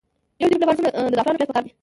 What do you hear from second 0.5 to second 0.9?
جریب لپاره